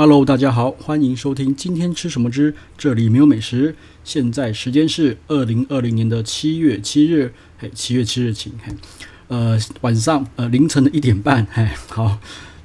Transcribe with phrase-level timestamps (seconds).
[0.00, 3.76] Hello，大家好，欢迎收听今天吃什么之这里没有美食。
[4.02, 8.74] 现在时间是二零二零年的七月七日，嘿，七月七日晴，嘿，
[9.28, 12.18] 呃，晚上呃凌晨的一点半，嘿，好，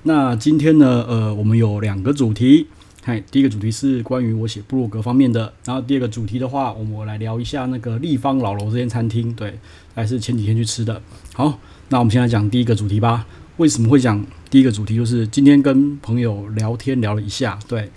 [0.03, 2.67] 那今天呢，呃，我们有两个主题，
[3.03, 9.59] 嘿，第一个主题是关于我写部落格方面的，然后第二个主题的话，我们来聊一下那个立方老楼这间餐厅，对，
[9.93, 11.01] 还是前几天去吃的。
[11.33, 11.59] 好，
[11.89, 13.27] 那我们先来讲第一个主题吧。
[13.57, 14.95] 为什么会讲第一个主题？
[14.95, 17.89] 就是今天跟朋友聊天聊了一下，对，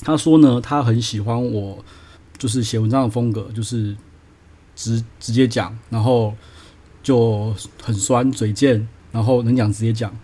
[0.00, 1.82] 他说呢，他很喜欢我，
[2.36, 3.96] 就是写文章的风格，就是
[4.76, 6.34] 直直接讲，然后
[7.02, 10.14] 就很酸嘴贱，然后能讲直接讲。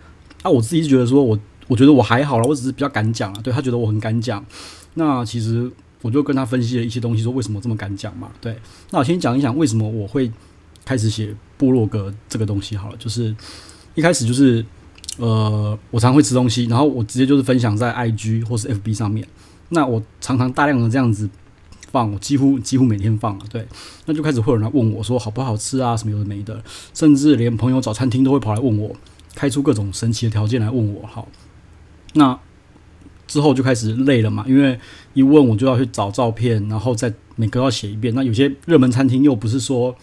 [0.43, 3.41] 啊，我自己觉得说我，我觉得我还好了，我只是比较敢讲啊。
[3.43, 4.45] 对，他觉得我很敢讲，
[4.93, 5.71] 那其实
[6.03, 8.31] 我就跟他分析了一些东西，说为什么这么敢讲嘛。
[8.39, 8.55] 对，
[8.91, 10.31] 那我先讲一讲为什么我会
[10.85, 13.35] 开始写部落格这个东西好了，就是。
[13.95, 14.65] 一开始就是，
[15.17, 19.27] 呃，我常会吃东西，然后我直接就是分享在 IG 或是 FB 上面。
[19.69, 21.29] 那我常常大量的这样子
[21.91, 23.67] 放，我几乎几乎每天放，对。
[24.05, 28.95] 那就开始会有人来问我说好不好吃啊，什么有的没的，甚至连朋友找餐厅都会跑来问我，
[29.35, 31.05] 开出各种神奇的条件来问我。
[31.07, 31.27] 好，
[32.13, 32.37] 那
[33.27, 34.77] 之后就开始累了嘛，因为
[35.13, 38.13] 一问我就要去找照片，然后再每个要写一遍。
[38.13, 39.95] 那有些热门餐厅又不是说，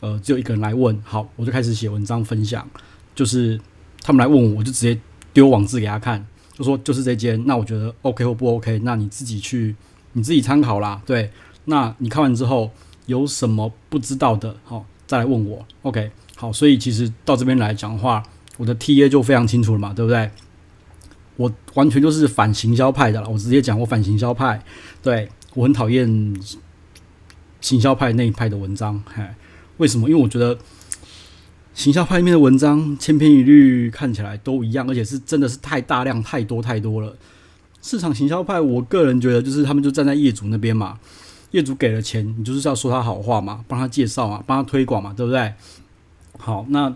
[0.00, 2.66] 呃，只有一个人来问，好，我就开始写文章分享。
[3.14, 3.60] 就是
[4.02, 4.98] 他们来问我，我就直接
[5.32, 9.76] 丢网志给他看，就说就是这间，那我觉得 OK 或不 OK，那你自己去
[10.12, 11.00] 你自己参考啦。
[11.04, 11.30] 对，
[11.66, 12.70] 那你看完之后
[13.06, 15.64] 有什么不知道的，好再来问我。
[15.82, 18.22] OK，好，所以其实到这边来讲的话，
[18.56, 20.30] 我的 TA 就非常清楚了嘛，对不对？
[21.36, 24.62] 我完全就是反行销派的了，我直接讲我反行销派，
[25.02, 26.06] 对，我很讨厌
[27.60, 29.34] 行销派那一派的文章，嗨，
[29.76, 30.08] 为什么？
[30.08, 30.58] 因为我觉得。
[31.74, 37.16] 行销派里面的文章千篇一律，看起来都一样，而且是真的是太大量、太多、太多了。
[37.80, 40.98] 市场行销派，我个人觉得就是他们就站在业主那边嘛，
[41.52, 45.54] 业主给了钱，你就是要说他好话嘛，帮他介绍嘛，帮他推广嘛，对不对？
[46.38, 46.94] 好，那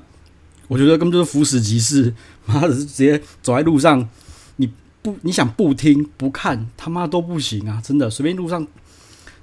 [0.68, 4.06] 我觉得根本就是俯拾即是， 妈的直接走在路上，
[4.56, 4.70] 你
[5.00, 7.80] 不你想不听不看，他妈都不行啊！
[7.82, 8.64] 真的，随便路上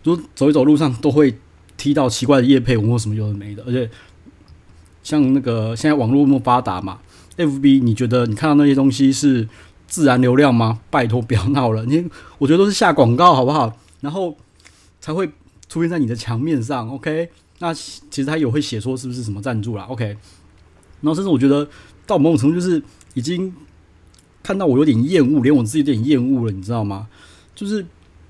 [0.03, 1.37] 就走一走，路上都会
[1.75, 3.89] 踢到奇怪的业配文或什么有的没的，而且。
[5.03, 6.99] 像那个现在网络那么发达嘛
[7.37, 9.47] ，FB，你觉得你看到那些东西是
[9.85, 10.79] 自然流量吗？
[10.89, 12.03] 拜托不要闹了，你
[12.37, 13.77] 我觉得都是下广告好不好？
[13.99, 14.35] 然后
[15.01, 15.29] 才会
[15.67, 17.29] 出现在你的墙面上，OK？
[17.59, 20.05] 那其实他有会写说是不是什么赞助啦，OK？
[21.01, 21.67] 然后甚至我觉得
[22.07, 22.81] 到某种程度就是
[23.13, 23.53] 已经
[24.41, 27.07] 看到我有点厌恶，连我自己有点厌恶了，你知道吗？
[27.53, 27.85] 就是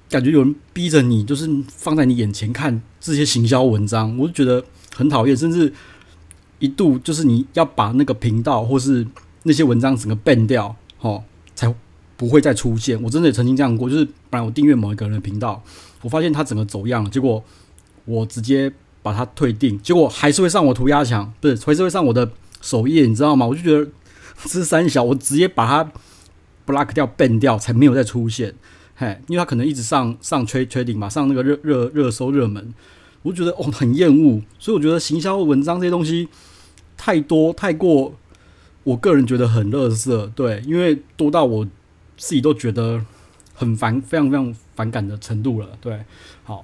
[0.10, 4.64] 感觉有人逼着你，就是放在你眼前看这些行销文章，我就觉得
[4.96, 5.72] 很讨厌，甚至。
[6.64, 9.06] 一度就是你要把那个频道或是
[9.44, 11.22] 那些文章整个 ban 掉，哦，
[11.54, 11.76] 才
[12.16, 13.04] 不会再出现。
[13.04, 15.62] 我真的也曾经这样过，就是本来我订阅某一个人的频道，
[16.02, 17.44] 我发现他整个走样了，结果
[18.06, 22.32] 我直接把他退订，结果还是会上我涂鸦墙，不是，还是会上我的
[22.62, 23.44] 首页，你知道吗？
[23.46, 23.92] 我就觉得
[24.46, 25.92] 这三小，我直接把他
[26.66, 28.56] block 掉 ban 掉，才没有再出现。
[28.96, 32.74] 嘿，因为他可能一直上上 trading 嘛，上那个热热热搜热门，
[33.24, 36.30] 我觉得哦很厌恶，所以我觉得行销文章这些东西。
[37.06, 38.14] 太多太过，
[38.86, 41.66] 我个人觉得很垃圾，对，因为多到我
[42.16, 43.04] 自己都觉得
[43.54, 46.02] 很烦，非常非常反感的程度了，对。
[46.46, 46.64] 好，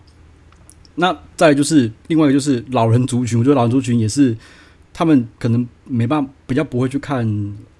[0.95, 4.33] 那再就是另外一个就是老人族群，我觉得老人族群也是
[4.93, 7.27] 他们可能没办法，比较不会去看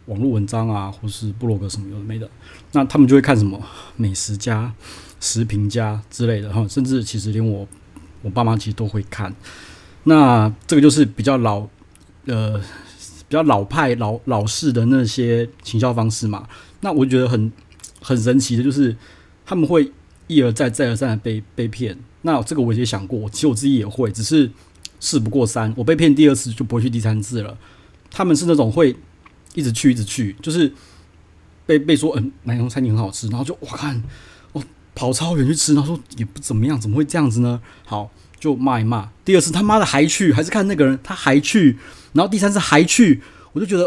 [0.08, 2.30] 网络文章啊，或是部落格什么有的没的，
[2.74, 3.58] 那他们就会看什么
[3.96, 4.74] 美食家、
[5.22, 7.66] 食评家之类的哈，甚至其实连我
[8.22, 9.34] 我爸妈其实都会看，
[10.03, 11.66] 那这个就是比较老。
[12.29, 12.57] 呃，
[13.28, 16.47] 比较老派、老老式的那些行销方式嘛，
[16.81, 17.51] 那我觉得很
[18.01, 18.95] 很神奇的，就是
[19.45, 19.91] 他们会
[20.28, 21.97] 一而再、再而三的被被骗。
[22.22, 24.51] 那这个我也想过，其实我自己也会，只是
[25.00, 27.57] 事不过三，我被骗第二次就不会去第三次了。
[28.12, 28.95] 他们是那种会
[29.56, 30.72] 一直去、一直去，就是
[31.66, 34.03] 被被说嗯，哪种餐厅很好吃，然后就我看，
[35.00, 37.62] 跑超远去吃，然后说也不怎么样，怎么会这样子呢？
[37.86, 38.12] 好。
[38.40, 41.78] 就骂一骂，第二次他妈的还去，还是看那个人他还去，
[42.13, 43.84] 然后第三次还去，我就觉得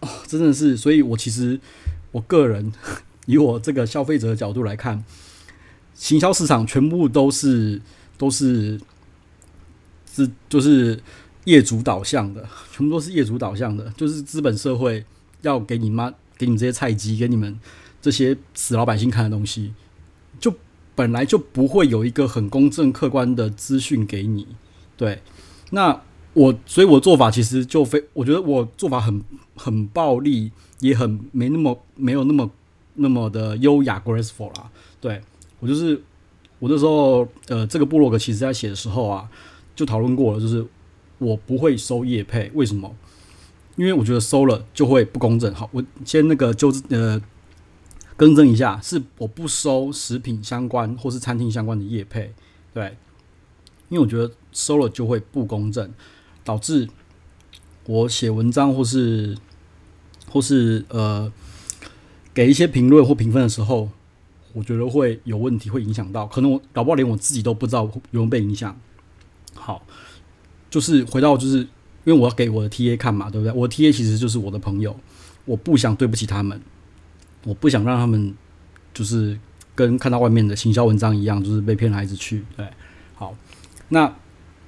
[0.00, 1.58] 哦，真的是，所以我其实
[2.12, 2.70] 我个人
[3.24, 5.02] 以我这个消费者的角度来看，
[5.94, 7.80] 行销市场全部都是
[8.18, 8.78] 都是
[10.14, 11.00] 是就是
[11.44, 15.02] 业主导向的，全部都是业主导向的，就是资本社会
[15.40, 17.58] 要给你妈给你们这些菜鸡，给你们
[18.02, 19.72] 这些死老百姓看的东西，
[20.94, 24.46] 本来就不会有一个很公正客观的资讯给你，
[24.96, 25.20] 对，
[25.70, 26.00] 那
[26.32, 29.22] 我所以，我做法其实就非，我觉得我做法很
[29.56, 30.50] 很暴力，
[30.80, 32.50] 也很没那么没有那么
[32.94, 34.70] 那么的优雅 graceful 啦。
[35.00, 35.20] 对，
[35.60, 36.00] 我就是
[36.58, 39.28] 我那时候呃，这个部落格其实在写的时候啊，
[39.76, 40.64] 就讨论过了，就是
[41.18, 42.94] 我不会收业配，为什么？
[43.76, 45.52] 因为我觉得收了就会不公正。
[45.52, 47.20] 好，我先那个纠呃
[48.16, 52.32] 更正一下，是我不收食品相关或是餐厅相关的业配，
[52.72, 52.96] 对，
[53.88, 55.92] 因为我觉得收了就会不公正，
[56.42, 56.88] 导致
[57.86, 59.36] 我写文章或是
[60.30, 61.32] 或是呃
[62.32, 63.88] 给一些评论或评分的时候，
[64.52, 68.78] 我觉得会有问题，会影响到，可能我搞不好连我自己都不知道有没有被影响。
[69.54, 69.86] 好，
[70.70, 71.66] 就是回到就是。
[72.06, 73.52] 因为我要给我的 TA 看嘛，对不对？
[73.54, 74.94] 我的 TA 其实就是我的朋友，
[75.46, 76.60] 我不想对不起他们，
[77.44, 78.34] 我不想让他们
[78.92, 79.38] 就是
[79.74, 82.44] 跟看到外面的行销文章一样，就是被骗孩子去。
[82.56, 82.66] 对，
[83.14, 83.34] 好，
[83.88, 84.12] 那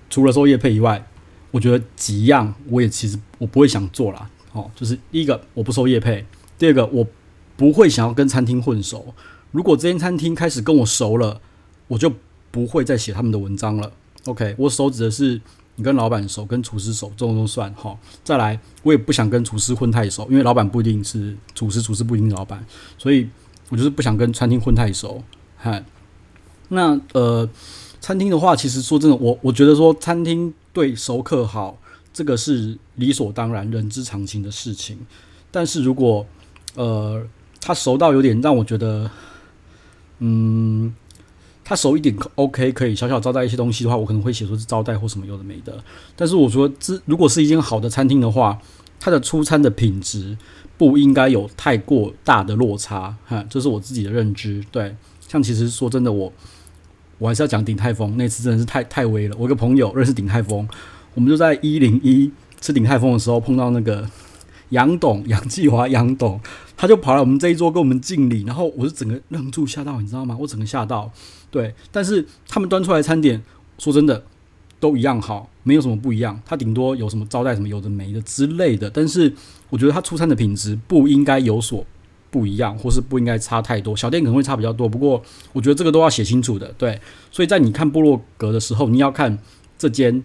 [0.09, 1.07] 除了收业配以外，
[1.51, 4.31] 我觉得几样我也其实我不会想做啦。
[4.53, 6.25] 哦，就是第一个我不收业配，
[6.59, 7.07] 第二个我
[7.57, 9.15] 不会想要跟餐厅混熟。
[9.53, 11.41] 如果这间餐厅开始跟我熟了，
[11.89, 12.13] 我就
[12.51, 13.93] 不会再写他们的文章了。
[14.27, 15.41] OK，我手指的是。
[15.77, 17.97] 你跟老板熟，跟厨师熟，这种都算哈。
[18.25, 22.65] 再来，我也不想跟厨师混太熟，因为老板不一定是厨师，厨师不一定是老板，
[22.97, 23.29] 所以
[23.69, 25.23] 我就是不想跟餐厅混太熟。
[25.59, 25.85] 哈，
[26.69, 27.49] 那呃，
[28.01, 31.79] 餐厅的话，其实说真的，我我觉得说餐厅对熟客好，
[32.13, 34.99] 这个是理所当然、人之常情的事情。
[35.51, 36.27] 但是如果
[36.75, 37.27] 呃，
[37.61, 39.11] 他熟到有点让我觉得，
[40.21, 40.95] 嗯。
[41.69, 45.77] 他熟一点，OK，可以小小招待一些东西的话，我可能会写说是招待或什么有的没的。
[46.15, 48.57] 但是我说，这如果是一间好的餐厅的话，
[49.01, 50.39] 它的出餐的品质
[50.79, 54.65] 不应该有太过大的落差，哈，这是我自己的认知。
[54.71, 54.95] 对，
[55.27, 56.33] 像其实说真的，我
[57.19, 59.35] 我还是要讲鼎泰丰那次真的是太太威了。
[59.37, 60.69] 我一个朋友认识鼎泰丰，
[61.15, 62.31] 我们就在一零一
[62.61, 64.09] 吃鼎泰丰的时候碰到那个
[64.71, 66.41] 杨董 杨继华杨董，
[66.77, 70.37] 他就跑来我们这一桌跟我们敬礼，然后我是整个愣住吓到，你知道吗？
[70.41, 71.11] 我整个吓到。
[71.51, 73.43] 对，但是他们端出来餐点，
[73.79, 74.25] 说真的，
[74.81, 76.41] 都一样好，没有什么不一样。
[76.45, 79.33] 他顶多有什么招待什么有的没的之类的，但是
[79.71, 81.85] 我觉得他出餐的品质不应该有所
[82.31, 83.97] 不一样，或是不应该差太多。
[83.97, 85.23] 小店可能会差比较多，不过
[85.53, 86.71] 我觉得这个都要写清楚的。
[86.77, 89.39] 对，所以在你看部落格的时候，你要看
[89.79, 90.23] 这间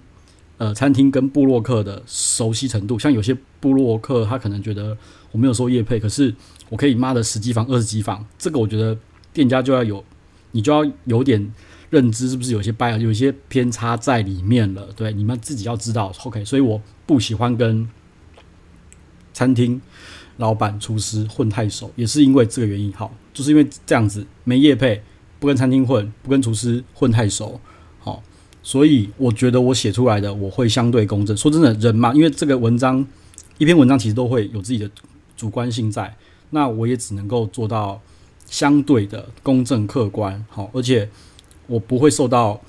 [0.61, 2.99] 呃餐厅跟部落客的熟悉程度。
[2.99, 4.95] 像有些部落客他可能觉得
[5.31, 6.31] 我没有收业配，可是
[6.69, 8.95] 我可以妈的十几房二十几房，这个我觉得
[9.33, 10.03] 店家就要有。
[10.53, 11.49] 你就要有点
[11.89, 14.89] 认知，是不是有些 bias，有些偏差在里面了？
[14.97, 16.13] 对，你们自己要知道。
[16.25, 17.87] OK，所以我不喜欢跟
[19.31, 19.81] 餐厅
[20.35, 22.91] 老板、厨师混太熟，也是因为这个原因。
[22.91, 25.01] 好，就是因为这样子没业配，
[25.39, 27.61] 不跟餐厅混，不跟厨师混太熟。
[28.63, 31.35] 所以我觉得我写出来的我会相对公正。
[31.35, 33.05] 说真的，人嘛，因为这个文章
[33.57, 34.89] 一篇文章其实都会有自己的
[35.35, 36.15] 主观性在，
[36.51, 38.01] 那我也只能够做到。
[38.47, 41.09] 相对的公正客观，好，而且
[41.67, 42.59] 我不会受到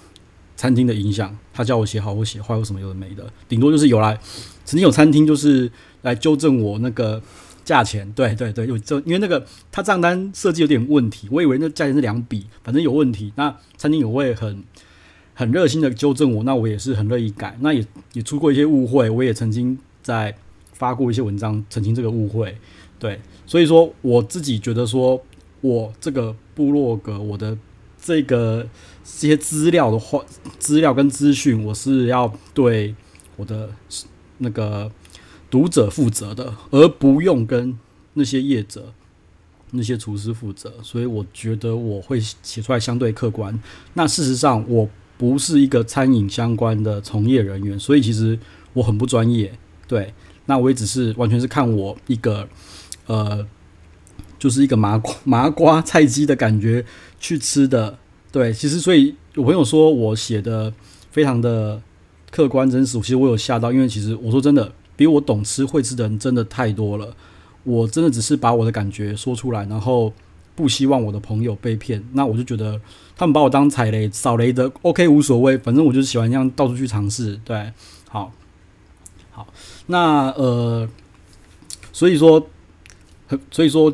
[0.55, 1.37] 餐厅的影响。
[1.53, 4.17] 他叫我写好，我写坏，有什么有的没的，顶多就是有来
[4.65, 5.69] 曾经有餐厅就是
[6.03, 7.21] 来纠正我那个
[7.65, 13.33] 价钱，对对对，有这因为那个他账单设计有点问题，我以为那价钱是两笔，反正有问题。
[13.35, 14.63] 那餐厅也会很
[15.35, 17.57] 很热心的纠正我，那我也是很乐意改。
[17.61, 20.35] 那也也出过一些误会，我也曾经在
[20.73, 22.57] 发过一些文章澄清这个误会。
[22.99, 25.23] 对，所以说我自己觉得说。
[25.65, 27.57] 我这个部落格，我的
[27.97, 28.67] 这个
[29.05, 30.21] 这些资料的话，
[30.59, 32.93] 资料跟资讯，我是要对
[33.37, 33.71] 我的
[34.39, 34.91] 那个
[35.49, 37.79] 读者负责的，而不用跟
[38.15, 38.93] 那些业者、
[39.71, 40.73] 那些厨师负责。
[40.83, 43.57] 所以我觉得我会写出来相对客观。
[43.95, 44.89] 那事实上，我
[45.23, 48.37] 不是一个餐饮相关的从业人员，所以其实
[48.73, 49.53] 我很不专业。
[49.87, 50.13] 对，
[50.47, 52.49] 那我也只是完全是看我一个
[53.07, 53.47] 呃。
[54.43, 56.85] 就是一个麻瓜麻瓜菜鸡的感觉
[57.21, 57.97] 去吃的，
[58.33, 60.73] 对，其实所以有朋友说我写的
[61.13, 61.81] 非常的
[62.29, 67.15] 客观真实，其实我有吓到，因为其实我说真的，比我懂吃会吃的人真的太多了，
[67.63, 70.13] 我真的只是把我的感觉说出来，然后
[70.55, 72.81] 不希望我的朋友被骗，那我就觉得
[73.17, 77.73] 他们把我当踩雷扫雷的，OK 无所谓，反正我就是喜欢这样到处去尝试，对，
[78.09, 78.33] 好，
[79.31, 79.47] 好，
[79.87, 80.89] 那呃，
[81.93, 82.49] 所以说，
[83.51, 83.93] 所以说。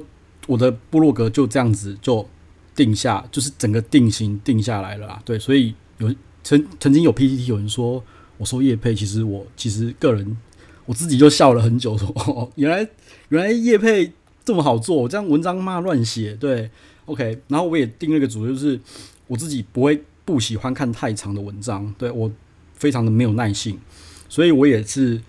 [0.48, 2.26] 我的部落格就这样子就
[2.74, 5.20] 定下，就是整个定型定下来了啦。
[5.22, 8.02] 对，所以有曾曾经有 PTT 有人说
[8.38, 10.38] 我收叶配，其实我其实个人
[10.86, 12.88] 我自己就笑了很久说，哦，原来
[13.28, 14.10] 原来叶配
[14.48, 16.32] 这么好做，我这样文章嘛乱写。
[16.32, 16.70] 对
[17.04, 18.80] ，OK，然后我也定了一个主，就是
[19.26, 22.32] 我自己不会不喜欢看太长的文章，对，我
[22.72, 23.78] 非常的没有耐性，
[24.26, 25.20] 所以我也是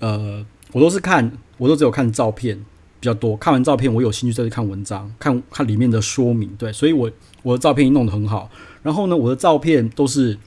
[0.00, 2.58] 呃，我都是看，我都只有看照片。
[3.00, 3.36] 比较多。
[3.36, 6.48] 看完照片，我有兴趣再去看文章，看看里面的说明。
[6.56, 7.10] 对，所以我
[7.42, 8.50] 我的照片弄得很好。
[8.82, 10.38] 然后呢，我的照片都是，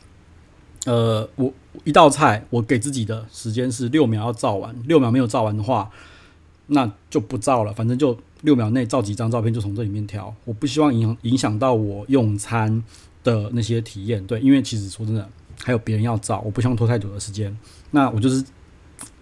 [0.87, 1.53] 呃，我
[1.83, 5.87] 一道菜，我给自己的时间是六秒要照完，六秒没有照完的话，
[6.67, 7.73] 那就不照了。
[7.73, 10.33] 反正就六秒内照几张照片，就从这里面挑。
[10.45, 12.83] 我不希望影影响到我用餐
[13.23, 14.25] 的那些体验。
[14.25, 15.27] 对，因为其实说真的，
[15.63, 17.57] 还有别人要照，我不希望拖太久的时间。
[17.91, 18.43] 那我就是。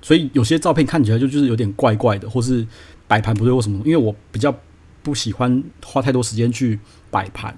[0.01, 2.65] 所以有些照片看起来就就是有点怪怪的，或是
[3.07, 4.55] 摆盘不对或什么，因为我比较
[5.01, 7.57] 不喜欢花太多时间去摆盘，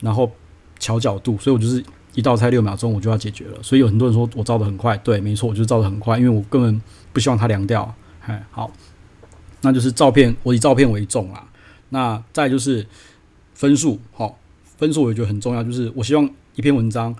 [0.00, 0.32] 然后
[0.78, 3.62] 调角度，所以我就是一道菜六秒钟我就要解决了。
[3.62, 6.80] 所以有很多人说我照得很快，对，没错，我就照得很快，因为我根本
[7.12, 7.94] 不希望它凉掉。
[8.22, 8.72] 哎，好，
[9.62, 11.48] 那就是照片，我以照片为重啦。
[11.90, 12.86] 那再就是
[13.54, 14.38] 分数，好，
[14.76, 17.14] 分数我也觉得很重要，就是我希望一篇文章。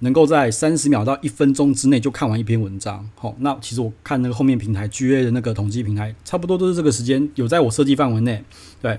[0.00, 8.44] 能够在三十秒到一分钟之内就看完一篇文章，好，那其实我看那个后面平台 GA 的那个统计平台，差不多都是这个时间，有在我设计范围内，
[8.80, 8.92] 对，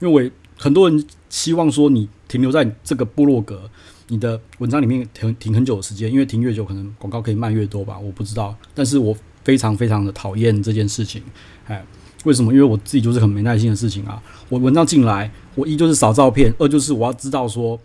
[0.00, 3.68] 因为我很多人希望说你停留在这个部落格，
[4.08, 11.22] 你的文章里面停停很久的时间，因为停越久可能广告可以卖越多吧，我不知道，但是我非常非常的讨厌这件事情，
[11.66, 11.84] 哎，
[12.26, 12.52] 为什么？
[12.52, 17.80] 因为我自己就是很没耐心的事情啊，我文章进来，我一就是扫照片，二就是我要知道说。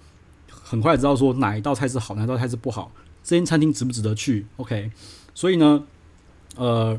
[0.63, 2.89] 很快知道说哪一道菜是好，哪一道菜是不好，
[3.21, 4.89] 这间餐厅值不值得去？OK，
[5.35, 5.83] 所以呢，
[6.55, 6.97] 呃，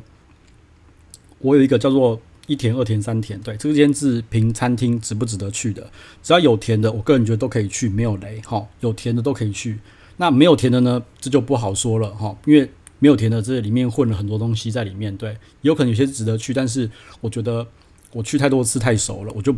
[1.38, 5.90] 我有一个叫做一甜、二甜、三甜，对，这个间是评餐厅值不值得去的。
[6.22, 8.62] 只要有甜的，我个人觉得都可以去，没有雷哈。
[8.80, 9.78] 有甜的都可以去，
[10.18, 12.70] 那没有甜的呢，这就不好说了哈，因为
[13.02, 16.88] 没有甜的，这里面混了很多东西在里面，对，有可能有些值得去，但是
[17.20, 17.66] 我觉得
[18.12, 19.52] 我去太多次太熟了，我就。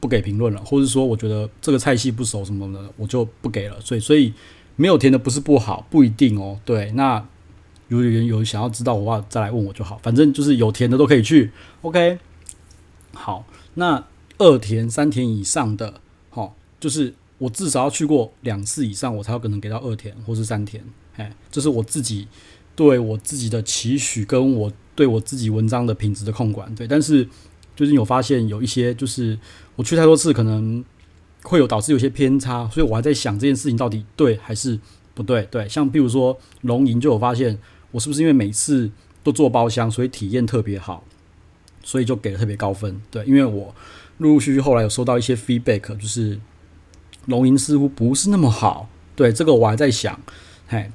[0.00, 3.80] 不给评论了，或者说我觉得这个菜系不熟什么的，我就不给了。
[3.80, 4.34] 所以，所以
[4.76, 6.60] 没有甜的不是不好，不一定哦。
[6.62, 7.26] 对，那
[7.88, 9.98] 有人有有想要知道的话，再来问我就好。
[10.02, 11.52] 反正就是有甜的都可以去。
[11.80, 12.18] OK，
[13.14, 14.04] 好，那
[14.36, 20.84] 二甜、三甜以上的，好，就是我至少要去过两次以上，我才有可能给到二甜或是三甜。
[21.16, 22.28] 哎，这是我自己
[22.76, 26.74] 对我自己的期许，跟我对我自己文章的品质的控管。
[26.74, 27.28] 对，但是。
[27.76, 29.36] 最近有发现有一些，就是
[29.74, 30.84] 我去太多次，可能
[31.42, 34.78] 会有导致有些偏差，所以我还在想这件事情到底对还是
[35.12, 35.42] 不对。
[35.50, 37.58] 对，像比如说龙吟就有发现，
[37.90, 38.88] 我是不是因为每次
[39.24, 41.02] 都做包厢，所以体验特别好，
[41.82, 43.02] 所以就给了特别高分。
[43.10, 43.74] 对，因为我
[44.18, 46.38] 陆陆续续后来有收到一些 feedback，就是
[47.26, 48.88] 龙吟似乎不是那么好。
[49.16, 50.20] 对，这个我还在想，
[50.68, 50.92] 嘿，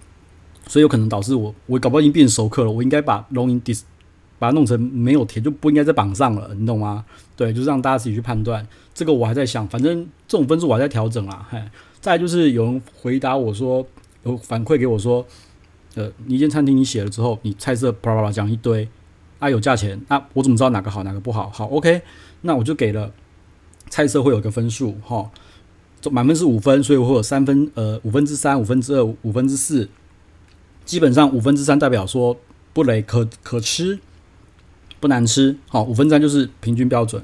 [0.69, 3.81] 所以有可能导致我，我搞不好已经变熟客了，我应该把龙吟 dis。
[4.37, 7.03] 把它弄成没有填就不应该在榜上了，你懂吗？
[7.35, 8.65] 对，就是让大家自己去判断。
[8.93, 11.45] 这个我还在想，反正这种分数我还在调整啦。
[11.51, 11.61] 嘿，
[11.99, 13.85] 再就是有人回答我说，
[14.23, 15.27] 有反馈给我说，
[15.95, 18.87] 呃，你一间餐厅你写了之后，你菜色啪啪啪讲一堆，
[19.39, 21.49] 啊有价钱，那我怎么知道哪个好哪个不好？
[21.49, 22.01] 好，OK，
[22.43, 23.11] 那我就给了
[23.89, 25.29] 菜色会有个分数哈，
[26.09, 29.89] 满分是五分，所以我会有三分，呃，五分之三、五分之二、五分之四，
[30.89, 32.35] 基本上五分之三代表说
[32.73, 33.99] 不雷可可吃。
[34.99, 37.23] 不难吃，好，五分之三就是平均标准，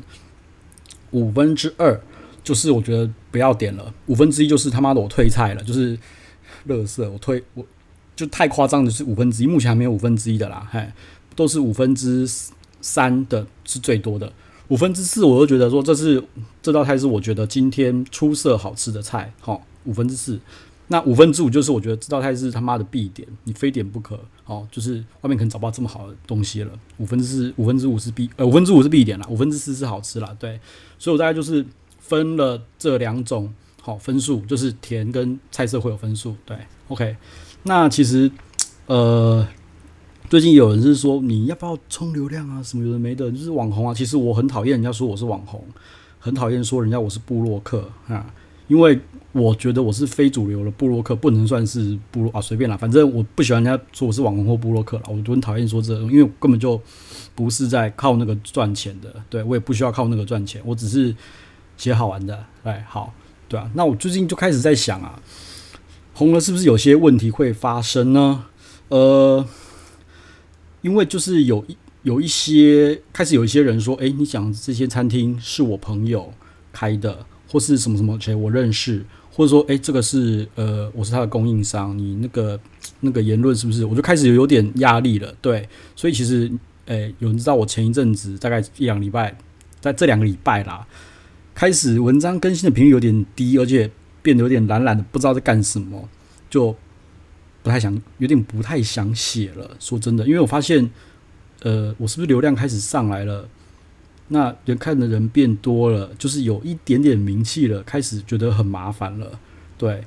[1.11, 1.99] 五分之二
[2.41, 5.97] 就是我觉得不要点了，五分之一就是他妈的我退菜了，就是
[6.67, 7.65] 乐色，我退我
[8.15, 10.87] 就太夸张的是五分之一，目前还没有五分之一的啦，嘿，
[11.35, 12.25] 都是五分之
[12.79, 14.31] 三的是最多的，
[14.69, 16.23] 五分之四我都觉得说这是
[16.61, 20.39] 这道菜是我觉得今天出色好吃的菜，好，五分之四。
[20.87, 24.67] 那五分之五就是我觉得这道菜是他妈的必点，你非点不可哦。
[24.71, 26.71] 就是外面可能找不到这么好的东西了。
[26.97, 30.35] 五分之四、五分之五是必呃五分之五是必点了，五分之四是好吃了。
[30.39, 30.59] 对，
[30.99, 31.65] 所以我大概就是
[31.97, 33.51] 分了这两种
[33.81, 36.35] 好分数，就是甜跟菜色会有分数。
[36.45, 36.55] 对
[36.89, 37.15] ，OK。
[37.63, 38.29] 那其实
[38.85, 39.47] 呃
[40.29, 43.93] 最近有人是说你要不要冲流量啊什么有的没的，就是网红啊。
[43.93, 45.65] 其实我很讨厌人家说我是网红，
[46.19, 48.31] 很讨厌说人家我是部落客啊。
[48.67, 48.99] 因为
[49.31, 56.81] 我觉得我是非主流的部落客，不能算是部落啊，随便啦，反正我不喜欢人家说我是网红或部落客啦，我就很讨厌说这个，因为我根本就
[57.35, 61.13] 不是在靠那个赚钱的，对，我也不需要靠那个赚钱，我只是
[61.77, 63.13] 写好玩的，哎，好，
[63.49, 65.21] 对啊，那我最近就开始在想啊，
[66.13, 68.45] 红了是不是有些问题会发生呢？
[68.87, 69.45] 呃，
[70.81, 71.65] 因为就是有
[72.03, 76.33] 有一些开始有一些人说，哎，你讲这些餐厅是我朋友
[76.71, 77.25] 开的。
[77.51, 82.59] 或是什么什么谁我认识，或者说诶，这个是呃我是他的供应商，你那个
[83.01, 83.85] 那个言论是不是？
[83.85, 86.51] 我就开始有点压力了，对，所以其实
[86.85, 89.37] 诶有人知道我前一阵子大概一两礼拜，
[89.79, 90.85] 在这两个礼拜啦，
[91.53, 93.89] 开始文章更新的频率有点低，而且
[94.21, 96.09] 变得有点懒懒的，不知道在干什么，
[96.49, 96.75] 就
[97.61, 99.77] 不太想，有点不太想写了。
[99.79, 100.89] 说真的，因为我发现
[101.61, 103.47] 呃我是不是流量开始上来了？
[104.29, 109.39] 那人看的人变多了，就是有一点点名气了，开始觉得很麻烦了。
[109.77, 110.03] 对，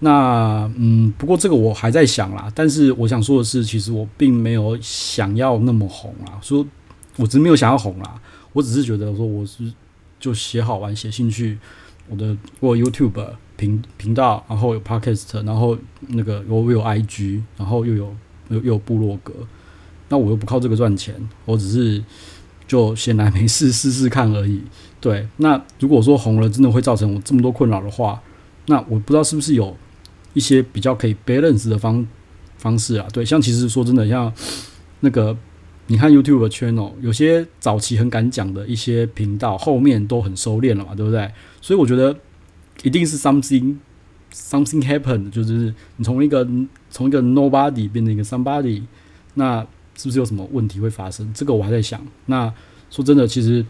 [0.00, 2.50] 那嗯，不过这个我还在想啦。
[2.56, 6.40] 但是我想说的是，其实我并没有想要那么红啦。
[6.42, 6.66] 说，
[7.18, 8.20] 我只是没有想要红啦。
[8.52, 9.72] 我只是觉得说，我是
[10.18, 11.56] 就写好玩，写兴趣。
[12.08, 13.24] 我的我 YouTube
[13.56, 15.78] 频频道，然后有 Podcast，然后
[16.08, 18.12] 那个我有 IG，然后又有
[18.48, 19.32] 又有部落格。
[20.08, 21.14] 那我又不靠这个赚钱，
[21.44, 22.02] 我只是。
[22.66, 24.62] 就闲来没事试试看而已。
[25.00, 28.22] 对，那如果说红了真的会造成我这么多困扰的话，
[28.66, 29.76] 那我不知道是不是有
[30.32, 32.06] 一些比较可以 balance 的方
[32.56, 33.06] 方式啊？
[33.12, 34.32] 对，像其实说真的，像
[35.00, 35.36] 那个
[35.88, 41.30] 你看 YouTube 的 channel，有些早期很敢讲的一些频道，后面都很收敛了嘛，对不对？
[41.60, 42.16] 所以我觉得
[42.84, 43.76] 一定是 something
[44.32, 46.48] something happened，就是你从一个
[46.90, 48.82] 从一个 nobody 变成一个 somebody，
[49.34, 49.66] 那。
[49.96, 51.32] 是不是有什么问题会发生？
[51.32, 52.00] 这个我还在想。
[52.26, 52.52] 那
[52.90, 53.64] 说真的，其实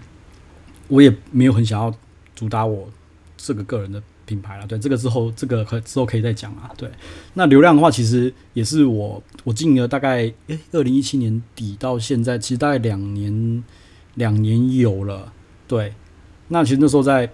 [0.88, 1.94] 我也没有很想要
[2.34, 2.88] 主打我
[3.36, 4.66] 这个个人的品牌了。
[4.66, 6.70] 对，这个之后这个可之后可以再讲啊。
[6.76, 6.88] 对，
[7.34, 13.64] 那流量的话，其实也是我我经营了大概诶，二零一七年底到现在，其实大概两年
[14.14, 15.32] 两年有了。
[15.68, 15.94] 对，
[16.48, 17.30] 那其实那时候在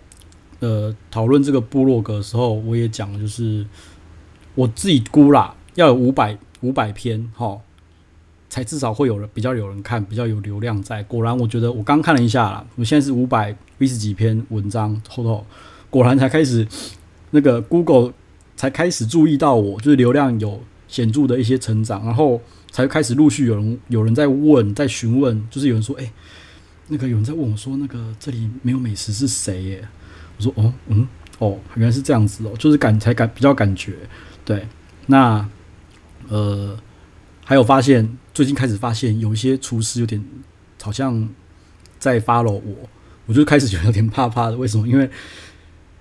[0.60, 3.66] 呃讨论这个部落格的时候，我也讲了，就是
[4.54, 7.58] 我自己估啦，要有五百五百篇齁。
[8.50, 11.02] 才至少会有人比较有人看，比较有流量在。
[11.02, 15.46] 果然，我觉得我刚看了一下啦，我现在是五百一十几篇文章，后头
[15.90, 16.66] 果然才开始
[17.32, 18.12] 那个 Google
[18.56, 22.40] 才开始注意到我，就是流量有显著的一些成长，然后
[22.70, 26.10] 才开始陆续有人有人在问，在询问，就是有人说，诶、
[26.88, 29.88] 那个有人在问我说，那个这里没有美食是谁耶？
[30.38, 31.06] 我说，哦，嗯，
[31.38, 33.94] 哦，原来是这样子哦，就是感才感比较感觉，
[34.44, 34.66] 对，
[35.06, 35.46] 那
[36.28, 36.74] 呃。
[37.48, 40.22] 还有发现，最近开始发现有一些厨师有点
[40.82, 41.26] 好像
[41.98, 42.74] 在 follow 我，
[43.24, 44.56] 我就开始觉得有点怕怕的。
[44.58, 44.86] 为什么？
[44.86, 45.08] 因为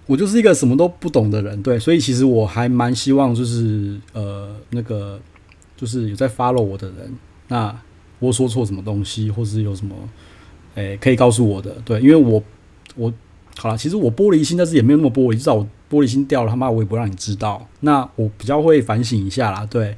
[0.08, 5.18] 我就是一个什么都不懂的人，对，所以其实我还蛮希望就是呃那个
[5.78, 7.16] 就是有在 follow 我的人，
[7.48, 7.74] 那
[8.20, 9.96] 我说错什么东西，或是有什么
[10.76, 12.44] 诶可以告诉我的，对，因为我
[12.98, 13.14] 我
[13.58, 17.66] 好了，其实我玻璃心，但是也没有那么玻璃，至少我玻璃心掉了，他妈我也不让你知道。
[17.80, 19.96] 那我比较会反省一下啦，对。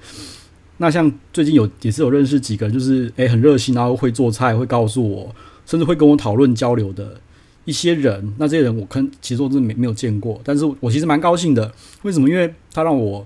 [0.82, 7.20] 那像最近有也是有认识几个，就是诶、很热心，然后会做菜，会告诉我，甚至会跟我讨论交流的
[7.66, 8.34] 一些人。
[8.38, 11.70] 那这些人我可其实我真的没没有见过，但是我其实蛮高兴的。
[12.04, 12.30] 为什么？
[12.30, 13.26] 因为他让我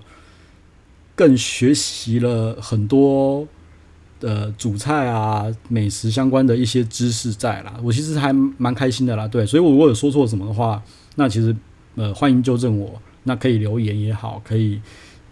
[1.14, 3.46] 更学习了很多
[4.18, 7.74] 的主菜啊、美食相关的一些知识在啦。
[7.84, 9.28] 我其实还蛮开心的啦。
[9.28, 10.82] 对，所以我如果有说错什么的话，
[11.14, 11.54] 那其实
[11.94, 14.80] 呃欢迎纠正我，那可以留言也好，可以。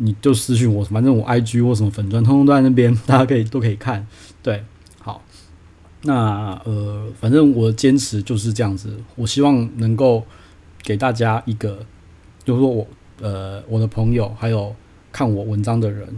[0.04, 4.04] 你就私讯我，反正我 IG 或什么粉钻，通通都在那边， 大家可以都可以看。
[4.42, 4.64] 对，
[4.98, 5.22] 好，
[6.02, 8.98] 那呃，反正我坚持就是这样子。
[9.14, 10.24] 我希望能够
[10.82, 11.86] 给大家一个，
[12.44, 12.86] 就是说我
[13.20, 14.74] 呃我的朋友还有
[15.12, 16.08] 看我文章的人，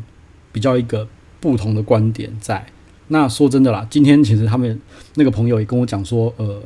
[0.51, 1.07] 比较一个
[1.41, 2.67] 不同的观点在。
[3.09, 4.81] 那说真的啦，今天其实他们
[5.17, 6.63] 那个朋友也跟我讲说，呃。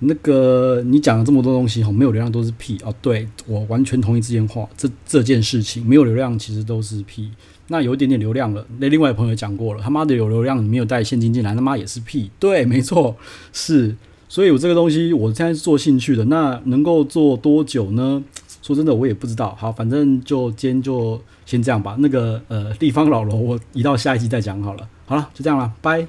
[0.00, 2.94] 那个你讲了这么多东西吼，没有流量都是屁哦。
[3.02, 7.30] 对，我完全同意这件话，这这件事情没有流量其实都是屁。
[7.68, 12.30] 那有一点点流量了，那另外朋友讲过了，他妈的有流量你没有带现金进来，他妈也是屁。
[12.38, 13.16] 对，没错，
[13.52, 13.94] 是。
[14.28, 18.22] 所以我这个东西我现在是做兴趣的，那能够做多久呢？
[18.62, 19.54] 说真的我也不知道。
[19.58, 21.96] 好，反正就今天就先这样吧。
[21.98, 24.88] 那个呃地方老楼我移到下一集再讲好了。
[25.06, 26.06] 好了，就这样了，拜。